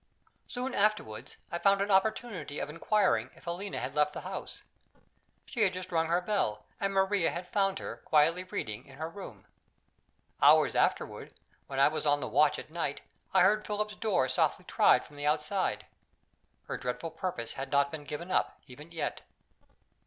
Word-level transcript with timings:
Soon 0.47 0.73
afterward 0.73 1.35
I 1.51 1.59
found 1.59 1.79
an 1.79 1.91
opportunity 1.91 2.57
of 2.57 2.71
inquiring 2.71 3.29
if 3.35 3.43
Helena 3.43 3.77
had 3.79 3.93
left 3.93 4.13
the 4.13 4.21
house. 4.21 4.63
She 5.45 5.61
had 5.61 5.73
just 5.73 5.91
rung 5.91 6.07
her 6.07 6.21
bell; 6.21 6.65
and 6.79 6.91
Maria 6.91 7.29
had 7.29 7.47
found 7.47 7.77
her, 7.77 7.97
quietly 7.97 8.43
reading, 8.45 8.87
in 8.87 8.97
her 8.97 9.07
room. 9.11 9.45
Hours 10.41 10.73
afterward, 10.73 11.35
when 11.67 11.79
I 11.79 11.87
was 11.89 12.07
on 12.07 12.19
the 12.19 12.27
watch 12.27 12.57
at 12.57 12.71
night, 12.71 13.01
I 13.31 13.41
heard 13.41 13.63
Philip's 13.63 13.93
door 13.93 14.27
softly 14.27 14.65
tried 14.65 15.03
from 15.05 15.17
the 15.17 15.27
outside. 15.27 15.85
Her 16.63 16.77
dreadful 16.79 17.11
purpose 17.11 17.53
had 17.53 17.69
not 17.71 17.91
been 17.91 18.03
given 18.05 18.31
up, 18.31 18.59
even 18.65 18.91
yet. 18.91 19.21